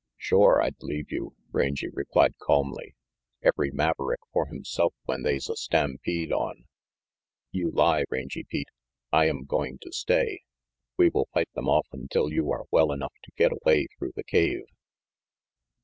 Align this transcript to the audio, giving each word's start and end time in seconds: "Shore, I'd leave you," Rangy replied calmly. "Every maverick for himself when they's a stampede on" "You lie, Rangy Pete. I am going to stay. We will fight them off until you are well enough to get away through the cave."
"Shore, 0.17 0.63
I'd 0.63 0.81
leave 0.81 1.11
you," 1.11 1.35
Rangy 1.51 1.87
replied 1.87 2.33
calmly. 2.39 2.95
"Every 3.43 3.69
maverick 3.69 4.21
for 4.33 4.47
himself 4.47 4.95
when 5.05 5.21
they's 5.21 5.47
a 5.47 5.55
stampede 5.55 6.33
on" 6.33 6.65
"You 7.51 7.69
lie, 7.69 8.05
Rangy 8.09 8.43
Pete. 8.43 8.69
I 9.11 9.25
am 9.25 9.43
going 9.43 9.77
to 9.83 9.91
stay. 9.91 10.41
We 10.97 11.09
will 11.09 11.29
fight 11.35 11.53
them 11.53 11.69
off 11.69 11.85
until 11.91 12.33
you 12.33 12.51
are 12.51 12.65
well 12.71 12.91
enough 12.91 13.13
to 13.25 13.31
get 13.37 13.51
away 13.51 13.85
through 13.99 14.13
the 14.15 14.23
cave." 14.23 14.65